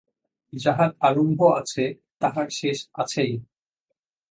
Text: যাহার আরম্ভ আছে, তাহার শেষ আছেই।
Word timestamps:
যাহার 0.53 0.91
আরম্ভ 0.99 1.39
আছে, 1.59 1.83
তাহার 2.19 2.47
শেষ 2.49 2.77
আছেই। 2.93 3.33